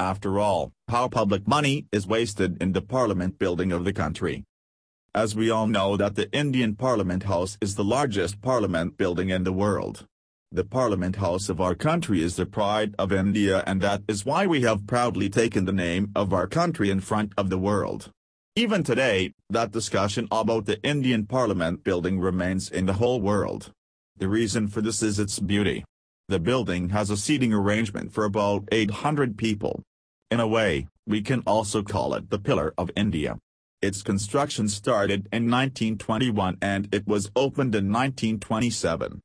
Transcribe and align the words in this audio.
after 0.00 0.38
all, 0.38 0.72
how 0.88 1.08
public 1.08 1.46
money 1.46 1.86
is 1.92 2.06
wasted 2.06 2.56
in 2.62 2.72
the 2.72 2.80
parliament 2.80 3.38
building 3.38 3.70
of 3.70 3.84
the 3.84 3.92
country. 3.92 4.44
As 5.14 5.36
we 5.36 5.50
all 5.50 5.66
know 5.66 5.98
that 5.98 6.14
the 6.14 6.32
Indian 6.32 6.74
Parliament 6.74 7.24
House 7.24 7.58
is 7.60 7.74
the 7.74 7.84
largest 7.84 8.40
parliament 8.40 8.96
building 8.96 9.28
in 9.28 9.44
the 9.44 9.52
world. 9.52 10.06
The 10.50 10.64
Parliament 10.64 11.16
House 11.16 11.50
of 11.50 11.60
our 11.60 11.74
country 11.74 12.22
is 12.22 12.36
the 12.36 12.46
pride 12.46 12.94
of 12.98 13.12
India 13.12 13.62
and 13.66 13.82
that 13.82 14.02
is 14.08 14.24
why 14.24 14.46
we 14.46 14.62
have 14.62 14.86
proudly 14.86 15.28
taken 15.28 15.66
the 15.66 15.80
name 15.88 16.10
of 16.16 16.32
our 16.32 16.46
country 16.46 16.88
in 16.88 17.00
front 17.00 17.34
of 17.36 17.50
the 17.50 17.58
world. 17.58 18.10
Even 18.56 18.82
today, 18.82 19.34
that 19.50 19.70
discussion 19.70 20.26
about 20.30 20.64
the 20.64 20.82
Indian 20.82 21.26
Parliament 21.26 21.84
building 21.84 22.18
remains 22.18 22.70
in 22.70 22.86
the 22.86 22.94
whole 22.94 23.20
world. 23.20 23.70
The 24.16 24.28
reason 24.28 24.66
for 24.66 24.80
this 24.80 25.02
is 25.02 25.18
its 25.18 25.38
beauty. 25.38 25.84
The 26.28 26.40
building 26.40 26.90
has 26.90 27.10
a 27.10 27.16
seating 27.16 27.52
arrangement 27.52 28.12
for 28.12 28.24
about 28.24 28.68
800 28.70 29.36
people. 29.36 29.82
In 30.30 30.38
a 30.38 30.46
way, 30.46 30.86
we 31.08 31.22
can 31.22 31.42
also 31.44 31.82
call 31.82 32.14
it 32.14 32.30
the 32.30 32.38
Pillar 32.38 32.72
of 32.78 32.92
India. 32.94 33.36
Its 33.82 34.00
construction 34.00 34.68
started 34.68 35.26
in 35.32 35.50
1921 35.50 36.56
and 36.62 36.88
it 36.92 37.04
was 37.04 37.32
opened 37.34 37.74
in 37.74 37.90
1927. 37.90 39.20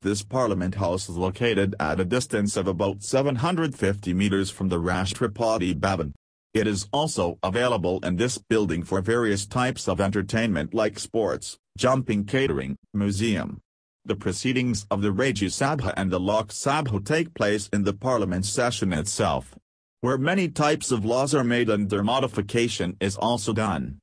This 0.00 0.22
Parliament 0.22 0.76
House 0.76 1.10
is 1.10 1.18
located 1.18 1.74
at 1.78 2.00
a 2.00 2.06
distance 2.06 2.56
of 2.56 2.66
about 2.66 3.02
750 3.02 4.14
meters 4.14 4.48
from 4.48 4.70
the 4.70 4.80
Rashtrapati 4.80 5.74
Bhavan. 5.78 6.14
It 6.54 6.66
is 6.66 6.88
also 6.90 7.38
available 7.42 8.00
in 8.02 8.16
this 8.16 8.38
building 8.38 8.82
for 8.82 9.02
various 9.02 9.44
types 9.44 9.88
of 9.88 10.00
entertainment 10.00 10.72
like 10.72 10.98
sports, 10.98 11.58
jumping 11.76 12.24
catering, 12.24 12.76
museum. 12.94 13.60
The 14.06 14.16
proceedings 14.16 14.86
of 14.90 15.02
the 15.02 15.12
Rajya 15.12 15.50
Sabha 15.50 15.92
and 15.98 16.10
the 16.10 16.18
Lok 16.18 16.48
Sabha 16.48 17.04
take 17.04 17.34
place 17.34 17.68
in 17.74 17.84
the 17.84 17.92
parliament 17.92 18.46
session 18.46 18.94
itself, 18.94 19.54
where 20.02 20.16
many 20.16 20.48
types 20.48 20.90
of 20.90 21.04
laws 21.04 21.34
are 21.34 21.44
made 21.44 21.68
and 21.68 21.90
their 21.90 22.02
modification 22.02 22.96
is 23.00 23.16
also 23.16 23.52
done. 23.52 23.98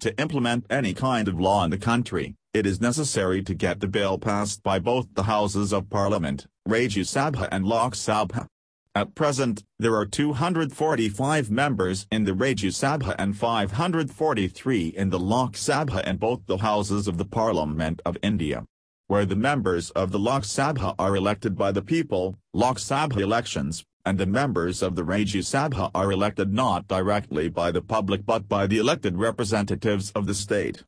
To 0.00 0.18
implement 0.18 0.64
any 0.70 0.94
kind 0.94 1.28
of 1.28 1.38
law 1.38 1.64
in 1.64 1.70
the 1.70 1.76
country, 1.76 2.34
it 2.54 2.64
is 2.64 2.80
necessary 2.80 3.42
to 3.42 3.54
get 3.54 3.80
the 3.80 3.88
bill 3.88 4.16
passed 4.16 4.62
by 4.62 4.78
both 4.78 5.06
the 5.14 5.24
houses 5.24 5.72
of 5.72 5.90
parliament, 5.90 6.46
Rajya 6.66 7.04
Sabha 7.04 7.46
and 7.52 7.66
Lok 7.66 7.94
Sabha. 7.94 8.46
At 8.94 9.14
present, 9.14 9.64
there 9.78 9.94
are 9.96 10.06
245 10.06 11.50
members 11.50 12.06
in 12.10 12.24
the 12.24 12.32
Rajya 12.32 12.70
Sabha 12.70 13.14
and 13.18 13.36
543 13.36 14.88
in 14.88 15.10
the 15.10 15.18
Lok 15.18 15.52
Sabha 15.52 16.02
and 16.04 16.18
both 16.18 16.46
the 16.46 16.56
houses 16.56 17.06
of 17.06 17.18
the 17.18 17.26
Parliament 17.26 18.00
of 18.06 18.16
India. 18.22 18.64
Where 19.08 19.26
the 19.26 19.36
members 19.36 19.90
of 19.90 20.10
the 20.10 20.18
Lok 20.18 20.44
Sabha 20.44 20.94
are 20.98 21.14
elected 21.14 21.56
by 21.56 21.70
the 21.70 21.82
people, 21.82 22.38
Lok 22.54 22.78
Sabha 22.78 23.18
elections, 23.18 23.84
and 24.08 24.16
the 24.16 24.24
members 24.24 24.82
of 24.82 24.96
the 24.96 25.02
Rajya 25.02 25.42
Sabha 25.42 25.90
are 25.94 26.10
elected 26.10 26.50
not 26.50 26.88
directly 26.88 27.50
by 27.50 27.70
the 27.70 27.82
public 27.82 28.24
but 28.24 28.48
by 28.48 28.66
the 28.66 28.78
elected 28.78 29.18
representatives 29.18 30.10
of 30.12 30.26
the 30.26 30.32
state. 30.32 30.82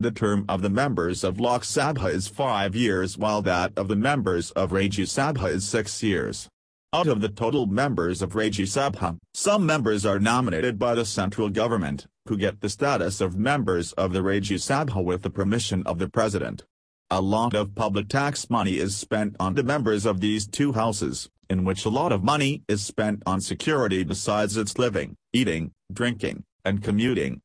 The 0.00 0.10
term 0.10 0.44
of 0.50 0.60
the 0.60 0.68
members 0.68 1.24
of 1.24 1.40
Lok 1.40 1.62
Sabha 1.62 2.12
is 2.12 2.28
five 2.28 2.76
years 2.76 3.16
while 3.16 3.40
that 3.40 3.72
of 3.74 3.88
the 3.88 3.96
members 3.96 4.50
of 4.50 4.70
Rajya 4.70 5.06
Sabha 5.06 5.48
is 5.48 5.66
six 5.66 6.02
years. 6.02 6.46
Out 6.92 7.06
of 7.06 7.22
the 7.22 7.30
total 7.30 7.64
members 7.64 8.20
of 8.20 8.34
Rajya 8.34 8.66
Sabha, 8.66 9.16
some 9.32 9.64
members 9.64 10.04
are 10.04 10.18
nominated 10.18 10.78
by 10.78 10.94
the 10.94 11.06
central 11.06 11.48
government, 11.48 12.06
who 12.28 12.36
get 12.36 12.60
the 12.60 12.68
status 12.68 13.22
of 13.22 13.38
members 13.38 13.94
of 13.94 14.12
the 14.12 14.20
Rajya 14.20 14.58
Sabha 14.58 15.02
with 15.02 15.22
the 15.22 15.30
permission 15.30 15.82
of 15.86 15.98
the 15.98 16.10
president. 16.10 16.64
A 17.10 17.22
lot 17.22 17.54
of 17.54 17.74
public 17.74 18.08
tax 18.08 18.50
money 18.50 18.76
is 18.76 18.94
spent 18.94 19.36
on 19.40 19.54
the 19.54 19.62
members 19.62 20.04
of 20.04 20.20
these 20.20 20.46
two 20.46 20.72
houses, 20.72 21.30
in 21.52 21.64
which 21.64 21.84
a 21.84 21.90
lot 21.90 22.12
of 22.12 22.24
money 22.24 22.62
is 22.66 22.82
spent 22.82 23.22
on 23.26 23.40
security 23.40 24.02
besides 24.02 24.56
its 24.56 24.78
living, 24.78 25.14
eating, 25.34 25.70
drinking, 25.92 26.42
and 26.64 26.82
commuting. 26.82 27.42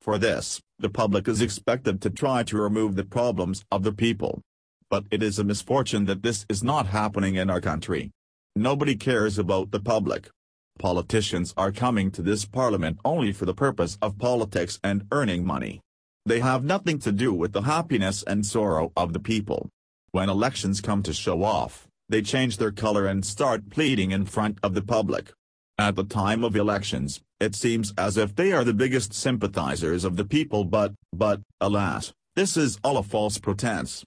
For 0.00 0.16
this, 0.18 0.60
the 0.78 0.88
public 0.88 1.28
is 1.28 1.42
expected 1.42 2.00
to 2.02 2.10
try 2.10 2.42
to 2.44 2.56
remove 2.56 2.96
the 2.96 3.04
problems 3.04 3.62
of 3.70 3.82
the 3.82 3.92
people. 3.92 4.40
But 4.88 5.04
it 5.10 5.22
is 5.22 5.38
a 5.38 5.44
misfortune 5.44 6.06
that 6.06 6.22
this 6.22 6.46
is 6.48 6.64
not 6.64 6.86
happening 6.86 7.34
in 7.34 7.50
our 7.50 7.60
country. 7.60 8.10
Nobody 8.56 8.96
cares 8.96 9.38
about 9.38 9.70
the 9.70 9.80
public. 9.80 10.30
Politicians 10.78 11.52
are 11.56 11.70
coming 11.70 12.10
to 12.12 12.22
this 12.22 12.46
parliament 12.46 12.98
only 13.04 13.32
for 13.32 13.44
the 13.44 13.54
purpose 13.54 13.98
of 14.00 14.18
politics 14.18 14.80
and 14.82 15.06
earning 15.12 15.44
money. 15.44 15.80
They 16.26 16.40
have 16.40 16.64
nothing 16.64 16.98
to 17.00 17.12
do 17.12 17.34
with 17.34 17.52
the 17.52 17.62
happiness 17.62 18.22
and 18.22 18.46
sorrow 18.46 18.90
of 18.96 19.12
the 19.12 19.20
people. 19.20 19.68
When 20.12 20.30
elections 20.30 20.80
come 20.80 21.02
to 21.02 21.12
show 21.12 21.42
off, 21.42 21.88
they 22.08 22.22
change 22.22 22.56
their 22.56 22.72
color 22.72 23.06
and 23.06 23.24
start 23.24 23.70
pleading 23.70 24.10
in 24.10 24.26
front 24.26 24.58
of 24.62 24.74
the 24.74 24.82
public. 24.82 25.32
At 25.78 25.96
the 25.96 26.04
time 26.04 26.44
of 26.44 26.54
elections, 26.54 27.20
it 27.40 27.54
seems 27.54 27.92
as 27.98 28.16
if 28.16 28.36
they 28.36 28.52
are 28.52 28.64
the 28.64 28.74
biggest 28.74 29.12
sympathizers 29.12 30.04
of 30.04 30.16
the 30.16 30.24
people 30.24 30.64
but, 30.64 30.92
but, 31.12 31.40
alas, 31.60 32.12
this 32.36 32.56
is 32.56 32.78
all 32.84 32.96
a 32.96 33.02
false 33.02 33.38
pretense. 33.38 34.04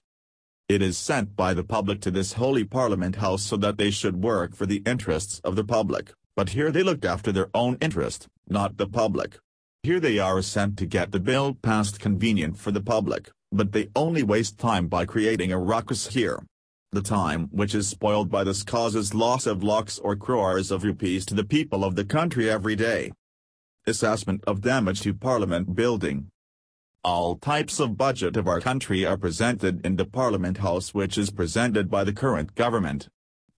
It 0.68 0.82
is 0.82 0.98
sent 0.98 1.34
by 1.34 1.54
the 1.54 1.64
public 1.64 2.00
to 2.02 2.10
this 2.10 2.34
holy 2.34 2.64
parliament 2.64 3.16
house 3.16 3.42
so 3.42 3.56
that 3.56 3.78
they 3.78 3.90
should 3.90 4.22
work 4.22 4.54
for 4.54 4.66
the 4.66 4.82
interests 4.86 5.40
of 5.44 5.56
the 5.56 5.64
public, 5.64 6.12
but 6.36 6.50
here 6.50 6.70
they 6.70 6.82
look 6.82 7.04
after 7.04 7.32
their 7.32 7.48
own 7.54 7.78
interest, 7.80 8.28
not 8.48 8.76
the 8.76 8.86
public. 8.86 9.38
Here 9.82 10.00
they 10.00 10.18
are 10.18 10.42
sent 10.42 10.76
to 10.78 10.86
get 10.86 11.12
the 11.12 11.20
bill 11.20 11.54
passed 11.54 12.00
convenient 12.00 12.58
for 12.58 12.70
the 12.70 12.82
public, 12.82 13.30
but 13.50 13.72
they 13.72 13.88
only 13.96 14.22
waste 14.22 14.58
time 14.58 14.88
by 14.88 15.06
creating 15.06 15.52
a 15.52 15.58
ruckus 15.58 16.08
here. 16.08 16.42
The 16.90 17.02
time 17.02 17.48
which 17.50 17.74
is 17.74 17.86
spoiled 17.86 18.30
by 18.30 18.44
this 18.44 18.62
causes 18.62 19.12
loss 19.12 19.46
of 19.46 19.62
lakhs 19.62 19.98
or 19.98 20.16
crores 20.16 20.70
of 20.70 20.84
rupees 20.84 21.26
to 21.26 21.34
the 21.34 21.44
people 21.44 21.84
of 21.84 21.96
the 21.96 22.04
country 22.04 22.48
every 22.48 22.76
day. 22.76 23.12
Assessment 23.86 24.42
of 24.46 24.62
damage 24.62 25.02
to 25.02 25.12
Parliament 25.12 25.76
building. 25.76 26.28
All 27.04 27.36
types 27.36 27.78
of 27.78 27.98
budget 27.98 28.38
of 28.38 28.48
our 28.48 28.58
country 28.58 29.04
are 29.04 29.18
presented 29.18 29.84
in 29.84 29.96
the 29.96 30.06
Parliament 30.06 30.58
House 30.58 30.94
which 30.94 31.18
is 31.18 31.28
presented 31.28 31.90
by 31.90 32.04
the 32.04 32.12
current 32.14 32.54
government. 32.54 33.08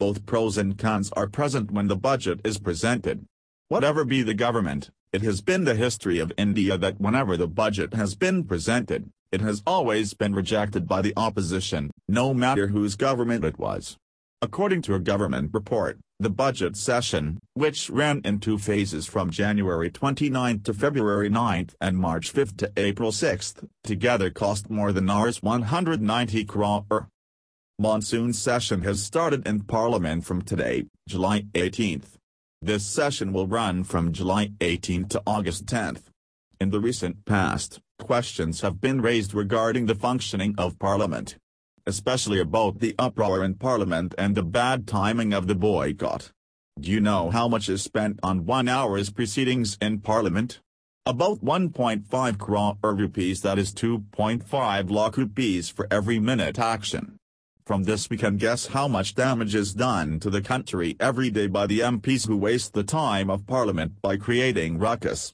Both 0.01 0.27
pros 0.27 0.59
and 0.59 0.77
cons 0.77 1.13
are 1.13 1.29
present 1.29 1.71
when 1.71 1.87
the 1.87 1.95
budget 1.95 2.41
is 2.43 2.59
presented. 2.59 3.27
Whatever 3.69 4.05
be 4.05 4.23
the 4.23 4.35
government, 4.35 4.91
it 5.13 5.23
has 5.23 5.41
been 5.41 5.63
the 5.63 5.77
history 5.77 6.19
of 6.19 6.33
India 6.37 6.77
that 6.77 7.01
whenever 7.01 7.37
the 7.37 7.47
budget 7.47 7.95
has 7.95 8.17
been 8.17 8.43
presented, 8.43 9.09
it 9.33 9.41
has 9.41 9.63
always 9.67 10.15
been 10.15 10.35
rejected 10.35 10.89
by 10.89 11.03
the 11.03 11.13
opposition, 11.17 11.91
no 12.09 12.35
matter 12.35 12.69
whose 12.69 12.97
government 12.97 13.45
it 13.45 13.59
was. 13.59 13.97
According 14.43 14.83
to 14.83 14.95
a 14.95 15.01
government 15.01 15.51
report, 15.53 15.99
the 16.19 16.31
budget 16.31 16.77
session, 16.77 17.39
which 17.55 17.91
ran 17.91 18.23
in 18.25 18.41
two 18.41 18.59
phases 18.59 19.07
from 19.07 19.31
January 19.31 19.91
29 19.91 20.61
to 20.61 20.75
February 20.75 21.29
9 21.29 21.69
and 21.81 21.97
March 21.97 22.31
5 22.31 22.57
to 22.59 22.73
April 22.77 23.13
6, 23.13 23.55
together 23.85 24.31
cost 24.31 24.71
more 24.71 24.93
than 24.93 25.11
Rs 25.11 25.43
190 25.43 26.45
crore. 26.45 27.09
Monsoon 27.79 28.33
session 28.33 28.83
has 28.83 29.03
started 29.03 29.47
in 29.47 29.61
Parliament 29.61 30.25
from 30.25 30.43
today, 30.43 30.87
July 31.09 31.45
18. 31.55 32.03
This 32.61 32.85
session 32.87 33.33
will 33.33 33.47
run 33.47 33.85
from 33.85 34.13
July 34.13 34.51
18 34.61 35.09
to 35.09 35.23
August 35.27 35.67
10. 35.67 35.99
In 36.61 36.71
the 36.71 36.81
recent 36.81 37.25
past, 37.25 37.81
questions 38.01 38.61
have 38.63 38.81
been 38.81 39.01
raised 39.01 39.35
regarding 39.35 39.87
the 39.87 39.95
functioning 39.95 40.55
of 40.59 40.79
Parliament. 40.79 41.37
Especially 41.87 42.41
about 42.41 42.81
the 42.81 42.95
uproar 42.99 43.45
in 43.45 43.55
Parliament 43.55 44.15
and 44.19 44.35
the 44.35 44.43
bad 44.43 44.87
timing 44.87 45.33
of 45.33 45.47
the 45.47 45.55
boycott. 45.55 46.33
Do 46.79 46.91
you 46.91 47.01
know 47.01 47.31
how 47.31 47.47
much 47.49 47.69
is 47.69 47.83
spent 47.83 48.21
on 48.23 48.47
one 48.47 48.69
hour's 48.69 49.11
proceedings 49.11 49.77
in 49.81 50.01
Parliament? 50.01 50.61
About 51.07 51.45
1.5 51.45 52.39
crore 52.39 52.77
rupees 52.83 53.43
that 53.43 53.59
is 53.59 53.73
2.5 53.73 54.91
lakh 54.91 55.17
rupees 55.17 55.69
for 55.69 55.87
every 55.91 56.19
minute 56.19 56.59
action. 56.59 57.17
From 57.67 57.85
this 57.85 58.11
we 58.11 58.17
can 58.17 58.37
guess 58.37 58.67
how 58.67 58.89
much 58.89 59.15
damage 59.15 59.55
is 59.55 59.75
done 59.75 60.21
to 60.21 60.31
the 60.31 60.43
country 60.43 60.97
every 60.99 61.31
day 61.31 61.47
by 61.47 61.67
the 61.67 61.81
MPs 61.81 62.27
who 62.27 62.37
waste 62.37 62.75
the 62.75 62.83
time 62.83 63.31
of 63.31 63.47
Parliament 63.47 64.01
by 64.03 64.17
creating 64.17 64.79
ruckus. 64.79 65.33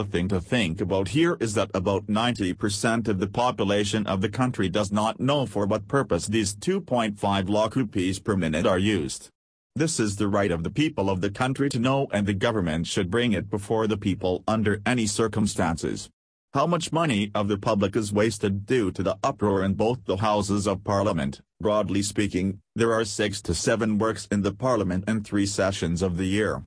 The 0.00 0.06
thing 0.06 0.28
to 0.28 0.40
think 0.40 0.80
about 0.80 1.08
here 1.08 1.36
is 1.40 1.52
that 1.52 1.70
about 1.74 2.06
90% 2.06 3.06
of 3.06 3.18
the 3.18 3.26
population 3.26 4.06
of 4.06 4.22
the 4.22 4.30
country 4.30 4.70
does 4.70 4.90
not 4.90 5.20
know 5.20 5.44
for 5.44 5.66
what 5.66 5.88
purpose 5.88 6.26
these 6.26 6.56
2.5 6.56 7.50
lakh 7.50 7.76
rupees 7.76 8.18
per 8.18 8.34
minute 8.34 8.64
are 8.64 8.78
used. 8.78 9.28
This 9.76 10.00
is 10.00 10.16
the 10.16 10.26
right 10.26 10.50
of 10.50 10.64
the 10.64 10.70
people 10.70 11.10
of 11.10 11.20
the 11.20 11.28
country 11.28 11.68
to 11.68 11.78
know 11.78 12.08
and 12.14 12.26
the 12.26 12.32
government 12.32 12.86
should 12.86 13.10
bring 13.10 13.34
it 13.34 13.50
before 13.50 13.86
the 13.86 13.98
people 13.98 14.42
under 14.48 14.80
any 14.86 15.06
circumstances. 15.06 16.08
How 16.54 16.66
much 16.66 16.92
money 16.92 17.30
of 17.34 17.48
the 17.48 17.58
public 17.58 17.94
is 17.94 18.10
wasted 18.10 18.64
due 18.64 18.90
to 18.92 19.02
the 19.02 19.18
uproar 19.22 19.62
in 19.62 19.74
both 19.74 20.06
the 20.06 20.16
Houses 20.16 20.66
of 20.66 20.82
Parliament? 20.82 21.42
Broadly 21.60 22.00
speaking, 22.00 22.60
there 22.74 22.94
are 22.94 23.04
six 23.04 23.42
to 23.42 23.52
seven 23.52 23.98
works 23.98 24.26
in 24.30 24.40
the 24.40 24.54
Parliament 24.54 25.04
in 25.06 25.22
three 25.22 25.44
sessions 25.44 26.00
of 26.00 26.16
the 26.16 26.24
year 26.24 26.64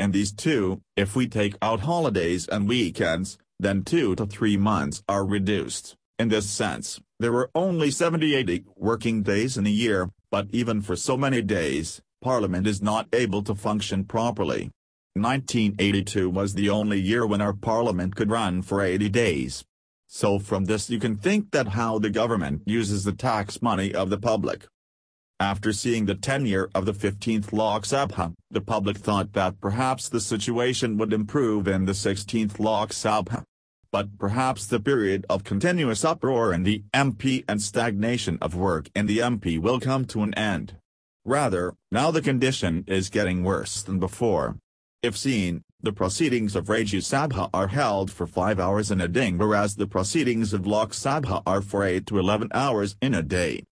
and 0.00 0.14
these 0.14 0.32
two, 0.32 0.80
if 0.96 1.14
we 1.14 1.28
take 1.28 1.54
out 1.60 1.80
holidays 1.80 2.48
and 2.48 2.66
weekends, 2.66 3.36
then 3.58 3.84
two 3.84 4.16
to 4.16 4.24
three 4.24 4.56
months 4.56 5.02
are 5.06 5.26
reduced. 5.26 5.94
In 6.18 6.28
this 6.28 6.48
sense, 6.48 7.00
there 7.18 7.34
are 7.34 7.50
only 7.54 7.90
78 7.90 8.64
working 8.76 9.22
days 9.22 9.58
in 9.58 9.66
a 9.66 9.70
year, 9.70 10.10
but 10.30 10.46
even 10.52 10.80
for 10.80 10.96
so 10.96 11.18
many 11.18 11.42
days, 11.42 12.00
Parliament 12.22 12.66
is 12.66 12.80
not 12.80 13.08
able 13.12 13.42
to 13.42 13.54
function 13.54 14.04
properly. 14.04 14.70
1982 15.14 16.30
was 16.30 16.54
the 16.54 16.70
only 16.70 16.98
year 16.98 17.26
when 17.26 17.42
our 17.42 17.52
Parliament 17.52 18.16
could 18.16 18.30
run 18.30 18.62
for 18.62 18.80
80 18.80 19.10
days. 19.10 19.64
So 20.06 20.38
from 20.38 20.64
this 20.64 20.88
you 20.88 20.98
can 20.98 21.16
think 21.16 21.50
that 21.50 21.68
how 21.68 21.98
the 21.98 22.10
government 22.10 22.62
uses 22.64 23.04
the 23.04 23.12
tax 23.12 23.60
money 23.60 23.94
of 23.94 24.08
the 24.08 24.18
public. 24.18 24.66
After 25.40 25.72
seeing 25.72 26.04
the 26.04 26.14
tenure 26.14 26.70
of 26.74 26.84
the 26.84 26.92
15th 26.92 27.52
Lok 27.52 27.84
Sabha, 27.84 28.34
the 28.50 28.60
public 28.60 28.98
thought 28.98 29.32
that 29.32 29.60
perhaps 29.60 30.08
the 30.08 30.20
situation 30.20 30.98
would 30.98 31.12
improve 31.12 31.66
in 31.66 31.86
the 31.86 31.92
16th 31.92 32.60
Lok 32.60 32.90
Sabha 32.90 33.44
but 33.92 34.18
perhaps 34.18 34.66
the 34.66 34.80
period 34.80 35.26
of 35.28 35.44
continuous 35.44 36.04
uproar 36.04 36.52
in 36.52 36.62
the 36.62 36.84
MP 36.94 37.44
and 37.48 37.60
stagnation 37.60 38.38
of 38.40 38.54
work 38.54 38.88
in 38.94 39.06
the 39.06 39.18
MP 39.18 39.58
will 39.58 39.80
come 39.80 40.04
to 40.04 40.22
an 40.22 40.34
end. 40.34 40.74
Rather, 41.24 41.74
now 41.90 42.10
the 42.10 42.22
condition 42.22 42.84
is 42.86 43.10
getting 43.10 43.42
worse 43.42 43.82
than 43.82 43.98
before. 43.98 44.56
If 45.02 45.16
seen, 45.16 45.62
the 45.82 45.92
proceedings 45.92 46.54
of 46.54 46.66
Rajya 46.66 47.00
Sabha 47.00 47.50
are 47.52 47.68
held 47.68 48.10
for 48.10 48.26
5 48.26 48.60
hours 48.60 48.90
in 48.90 49.00
a 49.00 49.08
day 49.08 49.32
whereas 49.32 49.76
the 49.76 49.86
proceedings 49.86 50.52
of 50.52 50.66
Lok 50.66 50.92
Sabha 50.92 51.42
are 51.46 51.62
for 51.62 51.84
8 51.84 52.06
to 52.06 52.18
11 52.18 52.48
hours 52.52 52.96
in 53.00 53.14
a 53.14 53.22
day. 53.22 53.64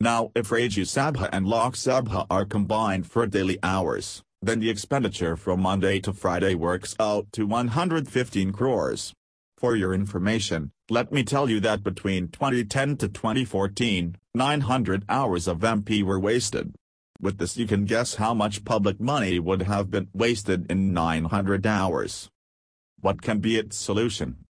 Now 0.00 0.30
if 0.34 0.50
Rajya 0.50 0.84
Sabha 0.84 1.30
and 1.32 1.46
Lok 1.46 1.74
Sabha 1.74 2.26
are 2.28 2.44
combined 2.44 3.06
for 3.06 3.26
daily 3.26 3.58
hours, 3.62 4.22
then 4.42 4.60
the 4.60 4.68
expenditure 4.68 5.36
from 5.36 5.62
Monday 5.62 6.00
to 6.00 6.12
Friday 6.12 6.54
works 6.54 6.94
out 7.00 7.32
to 7.32 7.46
115 7.46 8.52
crores. 8.52 9.14
For 9.56 9.74
your 9.74 9.94
information, 9.94 10.70
let 10.90 11.12
me 11.12 11.24
tell 11.24 11.48
you 11.48 11.60
that 11.60 11.82
between 11.82 12.28
2010 12.28 12.98
to 12.98 13.08
2014, 13.08 14.16
900 14.34 15.04
hours 15.08 15.48
of 15.48 15.60
MP 15.60 16.02
were 16.02 16.20
wasted. 16.20 16.74
With 17.18 17.38
this 17.38 17.56
you 17.56 17.66
can 17.66 17.86
guess 17.86 18.16
how 18.16 18.34
much 18.34 18.66
public 18.66 19.00
money 19.00 19.38
would 19.38 19.62
have 19.62 19.90
been 19.90 20.08
wasted 20.12 20.70
in 20.70 20.92
900 20.92 21.66
hours. 21.66 22.28
What 23.00 23.22
can 23.22 23.38
be 23.38 23.56
its 23.56 23.78
solution? 23.78 24.45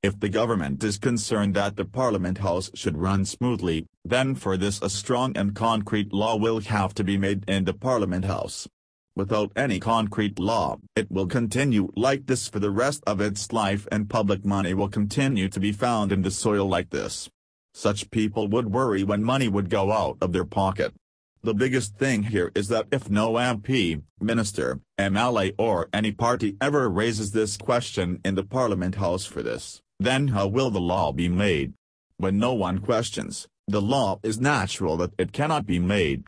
If 0.00 0.20
the 0.20 0.28
government 0.28 0.84
is 0.84 0.96
concerned 0.96 1.54
that 1.54 1.74
the 1.74 1.84
Parliament 1.84 2.38
House 2.38 2.70
should 2.72 2.96
run 2.96 3.24
smoothly, 3.24 3.86
then 4.04 4.36
for 4.36 4.56
this 4.56 4.80
a 4.80 4.88
strong 4.88 5.36
and 5.36 5.56
concrete 5.56 6.12
law 6.12 6.36
will 6.36 6.60
have 6.60 6.94
to 6.94 7.02
be 7.02 7.18
made 7.18 7.42
in 7.50 7.64
the 7.64 7.74
Parliament 7.74 8.24
House. 8.24 8.68
Without 9.16 9.50
any 9.56 9.80
concrete 9.80 10.38
law, 10.38 10.78
it 10.94 11.10
will 11.10 11.26
continue 11.26 11.90
like 11.96 12.26
this 12.26 12.46
for 12.48 12.60
the 12.60 12.70
rest 12.70 13.02
of 13.08 13.20
its 13.20 13.52
life 13.52 13.88
and 13.90 14.08
public 14.08 14.44
money 14.44 14.72
will 14.72 14.88
continue 14.88 15.48
to 15.48 15.58
be 15.58 15.72
found 15.72 16.12
in 16.12 16.22
the 16.22 16.30
soil 16.30 16.68
like 16.68 16.90
this. 16.90 17.28
Such 17.74 18.12
people 18.12 18.46
would 18.46 18.70
worry 18.70 19.02
when 19.02 19.24
money 19.24 19.48
would 19.48 19.68
go 19.68 19.90
out 19.90 20.16
of 20.20 20.32
their 20.32 20.44
pocket. 20.44 20.94
The 21.42 21.54
biggest 21.54 21.96
thing 21.96 22.22
here 22.24 22.52
is 22.54 22.68
that 22.68 22.86
if 22.92 23.10
no 23.10 23.32
MP, 23.32 24.02
minister, 24.20 24.78
MLA 24.96 25.54
or 25.58 25.88
any 25.92 26.12
party 26.12 26.56
ever 26.60 26.88
raises 26.88 27.32
this 27.32 27.56
question 27.56 28.20
in 28.24 28.36
the 28.36 28.44
Parliament 28.44 28.94
House 28.94 29.24
for 29.24 29.42
this, 29.42 29.82
then 30.00 30.28
how 30.28 30.46
will 30.46 30.70
the 30.70 30.80
law 30.80 31.12
be 31.12 31.28
made? 31.28 31.74
When 32.16 32.38
no 32.38 32.54
one 32.54 32.78
questions, 32.78 33.46
the 33.66 33.82
law 33.82 34.18
is 34.22 34.40
natural 34.40 34.96
that 34.98 35.12
it 35.18 35.32
cannot 35.32 35.66
be 35.66 35.78
made. 35.78 36.24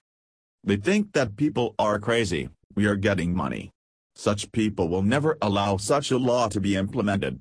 They 0.64 0.76
think 0.76 1.12
that 1.12 1.36
people 1.36 1.74
are 1.78 1.98
crazy 1.98 2.50
we 2.74 2.86
are 2.86 2.96
getting 2.96 3.34
money. 3.34 3.70
Such 4.14 4.52
people 4.52 4.88
will 4.88 5.02
never 5.02 5.36
allow 5.42 5.76
such 5.76 6.10
a 6.10 6.18
law 6.18 6.48
to 6.48 6.60
be 6.60 6.76
implemented. 6.76 7.40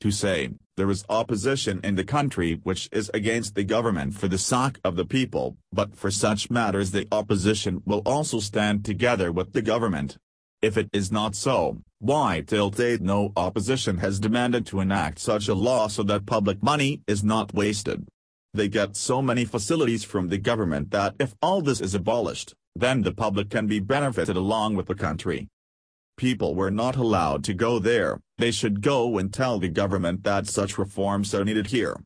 To 0.00 0.10
say, 0.10 0.50
there 0.76 0.90
is 0.90 1.04
opposition 1.10 1.80
in 1.84 1.96
the 1.96 2.04
country 2.04 2.60
which 2.62 2.88
is 2.90 3.10
against 3.12 3.54
the 3.54 3.64
government 3.64 4.14
for 4.14 4.28
the 4.28 4.38
sake 4.38 4.78
of 4.82 4.96
the 4.96 5.04
people, 5.04 5.56
but 5.72 5.94
for 5.94 6.10
such 6.10 6.50
matters 6.50 6.90
the 6.90 7.06
opposition 7.12 7.82
will 7.84 8.02
also 8.06 8.40
stand 8.40 8.84
together 8.84 9.30
with 9.30 9.52
the 9.52 9.62
government. 9.62 10.16
If 10.62 10.76
it 10.76 10.90
is 10.92 11.10
not 11.10 11.34
so, 11.34 11.78
why 12.00 12.44
till 12.46 12.68
date 12.68 13.00
no 13.00 13.32
opposition 13.34 13.96
has 13.98 14.20
demanded 14.20 14.66
to 14.66 14.80
enact 14.80 15.18
such 15.18 15.48
a 15.48 15.54
law 15.54 15.88
so 15.88 16.02
that 16.02 16.26
public 16.26 16.62
money 16.62 17.00
is 17.06 17.24
not 17.24 17.54
wasted? 17.54 18.06
They 18.52 18.68
get 18.68 18.94
so 18.94 19.22
many 19.22 19.46
facilities 19.46 20.04
from 20.04 20.28
the 20.28 20.36
government 20.36 20.90
that 20.90 21.14
if 21.18 21.34
all 21.40 21.62
this 21.62 21.80
is 21.80 21.94
abolished, 21.94 22.52
then 22.76 23.00
the 23.00 23.12
public 23.12 23.48
can 23.48 23.68
be 23.68 23.80
benefited 23.80 24.36
along 24.36 24.76
with 24.76 24.86
the 24.86 24.94
country. 24.94 25.48
People 26.18 26.54
were 26.54 26.70
not 26.70 26.96
allowed 26.96 27.42
to 27.44 27.54
go 27.54 27.78
there, 27.78 28.20
they 28.36 28.50
should 28.50 28.82
go 28.82 29.16
and 29.16 29.32
tell 29.32 29.58
the 29.58 29.68
government 29.68 30.24
that 30.24 30.46
such 30.46 30.76
reforms 30.76 31.34
are 31.34 31.44
needed 31.44 31.68
here. 31.68 31.96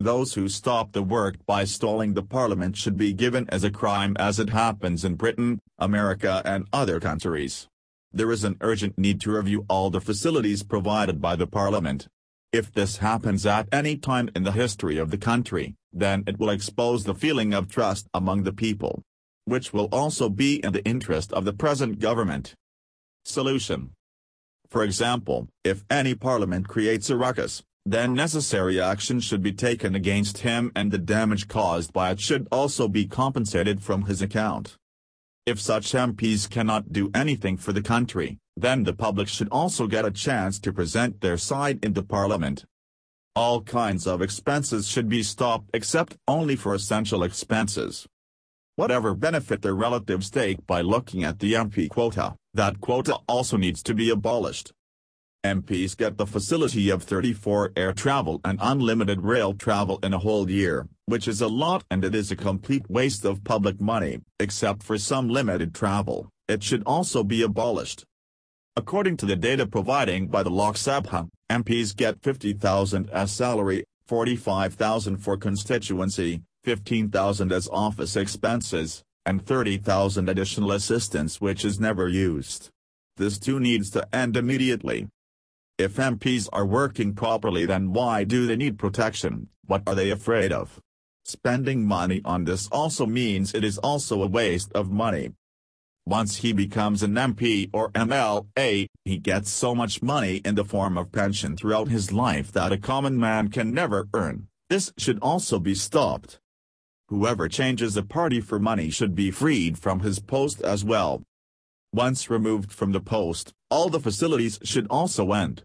Those 0.00 0.34
who 0.34 0.50
stop 0.50 0.92
the 0.92 1.02
work 1.02 1.36
by 1.46 1.64
stalling 1.64 2.12
the 2.12 2.22
parliament 2.22 2.76
should 2.76 2.98
be 2.98 3.14
given 3.14 3.48
as 3.48 3.64
a 3.64 3.70
crime 3.70 4.16
as 4.18 4.38
it 4.38 4.50
happens 4.50 5.02
in 5.02 5.14
Britain, 5.14 5.60
America 5.78 6.42
and 6.44 6.66
other 6.74 7.00
countries. 7.00 7.68
There 8.12 8.30
is 8.30 8.44
an 8.44 8.56
urgent 8.60 8.98
need 8.98 9.20
to 9.22 9.32
review 9.32 9.64
all 9.68 9.90
the 9.90 10.00
facilities 10.00 10.62
provided 10.62 11.20
by 11.20 11.36
the 11.36 11.46
parliament. 11.46 12.08
If 12.52 12.70
this 12.72 12.98
happens 12.98 13.46
at 13.46 13.68
any 13.72 13.96
time 13.96 14.28
in 14.36 14.42
the 14.42 14.52
history 14.52 14.98
of 14.98 15.10
the 15.10 15.18
country, 15.18 15.74
then 15.92 16.24
it 16.26 16.38
will 16.38 16.50
expose 16.50 17.04
the 17.04 17.14
feeling 17.14 17.54
of 17.54 17.70
trust 17.70 18.06
among 18.14 18.42
the 18.42 18.52
people 18.52 19.02
which 19.44 19.72
will 19.72 19.88
also 19.92 20.28
be 20.28 20.64
in 20.64 20.72
the 20.72 20.84
interest 20.84 21.32
of 21.32 21.44
the 21.44 21.52
present 21.52 21.98
government. 21.98 22.54
Solution 23.24 23.90
For 24.68 24.84
example, 24.84 25.48
if 25.64 25.84
any 25.90 26.14
parliament 26.14 26.68
creates 26.68 27.10
a 27.10 27.16
ruckus, 27.16 27.62
then 27.84 28.14
necessary 28.14 28.80
action 28.80 29.18
should 29.18 29.42
be 29.42 29.52
taken 29.52 29.94
against 29.94 30.38
him 30.38 30.70
and 30.76 30.90
the 30.90 30.98
damage 30.98 31.48
caused 31.48 31.92
by 31.92 32.10
it 32.12 32.20
should 32.20 32.46
also 32.52 32.86
be 32.86 33.06
compensated 33.06 33.82
from 33.82 34.02
his 34.02 34.22
account. 34.22 34.76
If 35.44 35.60
such 35.60 35.92
MPs 35.92 36.48
cannot 36.48 36.92
do 36.92 37.10
anything 37.14 37.56
for 37.56 37.72
the 37.72 37.82
country, 37.82 38.38
then 38.56 38.84
the 38.84 38.92
public 38.92 39.28
should 39.28 39.48
also 39.50 39.86
get 39.86 40.04
a 40.04 40.10
chance 40.10 40.58
to 40.60 40.72
present 40.72 41.20
their 41.20 41.36
side 41.36 41.84
in 41.84 41.94
the 41.94 42.02
parliament. 42.02 42.64
All 43.34 43.62
kinds 43.62 44.06
of 44.06 44.22
expenses 44.22 44.86
should 44.88 45.08
be 45.08 45.22
stopped 45.22 45.70
except 45.74 46.16
only 46.28 46.54
for 46.54 46.74
essential 46.74 47.22
expenses 47.24 48.06
whatever 48.76 49.14
benefit 49.14 49.60
their 49.60 49.74
relatives 49.74 50.30
take 50.30 50.66
by 50.66 50.80
looking 50.80 51.24
at 51.24 51.38
the 51.38 51.52
MP 51.52 51.88
quota, 51.88 52.34
that 52.54 52.80
quota 52.80 53.18
also 53.28 53.56
needs 53.56 53.82
to 53.82 53.94
be 53.94 54.08
abolished. 54.10 54.72
MPs 55.44 55.96
get 55.96 56.18
the 56.18 56.26
facility 56.26 56.88
of 56.88 57.02
34 57.02 57.72
air 57.74 57.92
travel 57.92 58.40
and 58.44 58.60
unlimited 58.62 59.22
rail 59.22 59.52
travel 59.54 59.98
in 60.00 60.14
a 60.14 60.18
whole 60.18 60.48
year, 60.48 60.86
which 61.06 61.26
is 61.26 61.40
a 61.40 61.48
lot 61.48 61.82
and 61.90 62.04
it 62.04 62.14
is 62.14 62.30
a 62.30 62.36
complete 62.36 62.88
waste 62.88 63.24
of 63.24 63.42
public 63.42 63.80
money, 63.80 64.20
except 64.38 64.84
for 64.84 64.96
some 64.96 65.28
limited 65.28 65.74
travel, 65.74 66.28
it 66.46 66.62
should 66.62 66.84
also 66.86 67.24
be 67.24 67.42
abolished. 67.42 68.04
According 68.76 69.16
to 69.16 69.26
the 69.26 69.34
data 69.34 69.66
providing 69.66 70.28
by 70.28 70.44
the 70.44 70.50
Lok 70.50 70.76
Sabha, 70.76 71.28
MPs 71.50 71.96
get 71.96 72.22
50,000 72.22 73.10
as 73.10 73.32
salary, 73.32 73.82
45,000 74.06 75.16
for 75.16 75.36
constituency, 75.36 76.42
15,000 76.62 77.50
as 77.50 77.68
office 77.72 78.14
expenses, 78.14 79.02
and 79.26 79.44
30,000 79.44 80.28
additional 80.28 80.70
assistance 80.70 81.40
which 81.40 81.64
is 81.64 81.80
never 81.80 82.06
used. 82.06 82.70
This 83.16 83.40
too 83.40 83.58
needs 83.58 83.90
to 83.90 84.06
end 84.14 84.36
immediately. 84.36 85.08
If 85.78 85.96
MPs 85.96 86.48
are 86.52 86.66
working 86.66 87.14
properly 87.14 87.66
then 87.66 87.92
why 87.92 88.24
do 88.24 88.46
they 88.46 88.56
need 88.56 88.78
protection, 88.78 89.48
what 89.66 89.82
are 89.86 89.94
they 89.94 90.10
afraid 90.10 90.52
of? 90.52 90.80
Spending 91.24 91.86
money 91.86 92.20
on 92.24 92.44
this 92.44 92.68
also 92.70 93.06
means 93.06 93.54
it 93.54 93.64
is 93.64 93.78
also 93.78 94.22
a 94.22 94.26
waste 94.26 94.72
of 94.72 94.90
money. 94.90 95.30
Once 96.04 96.38
he 96.38 96.52
becomes 96.52 97.02
an 97.02 97.14
MP 97.14 97.70
or 97.72 97.90
MLA, 97.92 98.86
he 99.04 99.18
gets 99.18 99.50
so 99.50 99.72
much 99.74 100.02
money 100.02 100.36
in 100.44 100.56
the 100.56 100.64
form 100.64 100.98
of 100.98 101.12
pension 101.12 101.56
throughout 101.56 101.88
his 101.88 102.12
life 102.12 102.50
that 102.52 102.72
a 102.72 102.76
common 102.76 103.18
man 103.18 103.48
can 103.48 103.72
never 103.72 104.08
earn. 104.12 104.48
This 104.68 104.92
should 104.98 105.20
also 105.20 105.60
be 105.60 105.76
stopped. 105.76 106.40
Whoever 107.08 107.48
changes 107.48 107.96
a 107.96 108.02
party 108.02 108.40
for 108.40 108.58
money 108.58 108.90
should 108.90 109.14
be 109.14 109.30
freed 109.30 109.78
from 109.78 110.00
his 110.00 110.18
post 110.18 110.60
as 110.62 110.84
well. 110.84 111.22
Once 111.94 112.30
removed 112.30 112.72
from 112.72 112.92
the 112.92 113.00
post, 113.00 113.52
all 113.70 113.90
the 113.90 114.00
facilities 114.00 114.58
should 114.62 114.86
also 114.88 115.32
end. 115.32 115.62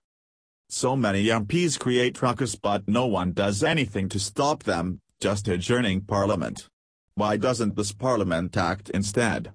So 0.69 0.98
many 0.98 1.27
MPs 1.27 1.79
create 1.79 2.22
ruckus 2.22 2.55
but 2.55 2.86
no 2.86 3.05
one 3.05 3.31
does 3.31 3.63
anything 3.63 4.10
to 4.10 4.19
stop 4.19 4.63
them, 4.63 5.00
just 5.22 5.48
adjourning 5.48 6.01
parliament. 6.01 6.67
Why 7.15 7.38
doesn't 7.38 7.77
this 7.77 7.93
parliament 7.93 8.57
act 8.57 8.89
instead? 8.89 9.53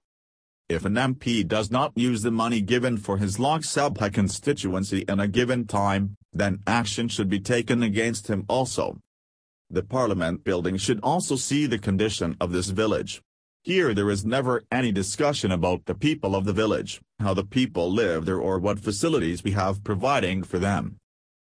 If 0.71 0.87
an 0.87 0.95
MP 0.95 1.47
does 1.47 1.71
not 1.71 1.93
use 1.95 2.23
the 2.23 2.31
money 2.31 2.63
given 2.63 2.97
for 2.97 3.19
his 3.19 3.39
Lok 3.39 3.61
Sabha 3.61 4.11
constituency 4.11 5.05
in 5.07 5.21
a 5.21 5.29
given 5.29 5.67
time, 5.67 6.17
then 6.33 6.63
action 6.67 7.09
should 7.09 7.29
be 7.29 7.41
taken 7.41 7.83
against 7.83 8.29
him 8.29 8.47
also. 8.49 8.99
The 9.69 9.83
parliament 9.83 10.45
building 10.45 10.79
should 10.79 11.01
also 11.03 11.37
see 11.37 11.67
the 11.67 11.79
condition 11.79 12.35
of 12.41 12.53
this 12.53 12.71
village. 12.71 13.21
Here 13.65 13.95
there 13.95 14.11
is 14.11 14.25
never 14.25 14.65
any 14.73 14.91
discussion 14.91 15.53
about 15.53 15.87
the 15.87 15.95
people 15.95 16.35
of 16.35 16.45
the 16.45 16.53
village, 16.53 17.01
how 17.21 17.33
the 17.33 17.45
people 17.45 17.93
live 17.93 18.25
there 18.25 18.41
or 18.41 18.59
what 18.59 18.81
facilities 18.81 19.45
we 19.45 19.53
have 19.53 19.85
providing 19.85 20.43
for 20.43 20.59
them. 20.59 20.97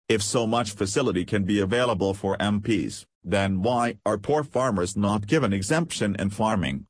If 0.09 0.21
so 0.21 0.45
much 0.45 0.71
facility 0.71 1.23
can 1.23 1.45
be 1.45 1.61
available 1.61 2.13
for 2.13 2.35
MPs, 2.39 3.05
then 3.23 3.61
why 3.61 3.99
are 4.05 4.17
poor 4.17 4.43
farmers 4.43 4.97
not 4.97 5.27
given 5.27 5.53
exemption 5.53 6.17
in 6.19 6.29
farming? 6.29 6.87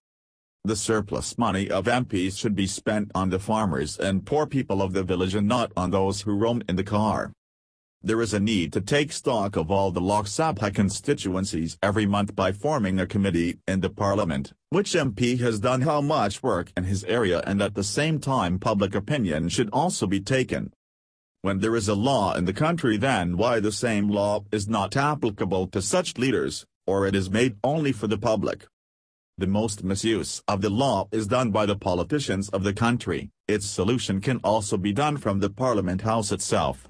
The 0.63 0.75
surplus 0.75 1.37
money 1.37 1.69
of 1.69 1.85
MPs 1.85 2.39
should 2.39 2.55
be 2.55 2.65
spent 2.65 3.11
on 3.13 3.29
the 3.29 3.37
farmers 3.37 3.99
and 3.99 4.25
poor 4.25 4.47
people 4.47 4.81
of 4.81 4.93
the 4.93 5.03
village 5.03 5.35
and 5.35 5.47
not 5.47 5.71
on 5.77 5.91
those 5.91 6.21
who 6.21 6.33
roam 6.33 6.63
in 6.67 6.75
the 6.75 6.83
car. 6.83 7.31
There 8.05 8.21
is 8.21 8.33
a 8.33 8.39
need 8.41 8.73
to 8.73 8.81
take 8.81 9.13
stock 9.13 9.55
of 9.55 9.71
all 9.71 9.89
the 9.89 10.01
Lok 10.01 10.25
Sabha 10.25 10.75
constituencies 10.75 11.77
every 11.81 12.05
month 12.05 12.35
by 12.35 12.51
forming 12.51 12.99
a 12.99 13.07
committee 13.07 13.59
in 13.65 13.79
the 13.79 13.89
parliament, 13.89 14.51
which 14.71 14.91
MP 14.91 15.39
has 15.39 15.61
done 15.61 15.79
how 15.79 16.01
much 16.01 16.43
work 16.43 16.73
in 16.75 16.83
his 16.83 17.05
area 17.05 17.41
and 17.47 17.61
at 17.61 17.75
the 17.75 17.83
same 17.83 18.19
time 18.19 18.59
public 18.59 18.93
opinion 18.93 19.47
should 19.47 19.69
also 19.71 20.05
be 20.05 20.19
taken. 20.19 20.73
When 21.43 21.59
there 21.59 21.77
is 21.77 21.87
a 21.87 21.95
law 21.95 22.33
in 22.35 22.43
the 22.43 22.51
country 22.51 22.97
then 22.97 23.37
why 23.37 23.61
the 23.61 23.71
same 23.71 24.09
law 24.09 24.43
is 24.51 24.67
not 24.67 24.97
applicable 24.97 25.67
to 25.67 25.81
such 25.81 26.17
leaders, 26.17 26.65
or 26.85 27.07
it 27.07 27.15
is 27.15 27.29
made 27.29 27.55
only 27.63 27.93
for 27.93 28.07
the 28.07 28.17
public. 28.17 28.65
The 29.37 29.47
most 29.47 29.81
misuse 29.81 30.43
of 30.45 30.59
the 30.59 30.69
law 30.69 31.07
is 31.13 31.25
done 31.25 31.51
by 31.51 31.65
the 31.65 31.77
politicians 31.77 32.49
of 32.49 32.63
the 32.63 32.73
country, 32.73 33.29
its 33.47 33.65
solution 33.65 34.19
can 34.19 34.41
also 34.43 34.75
be 34.75 34.91
done 34.91 35.15
from 35.15 35.39
the 35.39 35.49
parliament 35.49 36.01
house 36.01 36.33
itself. 36.33 36.81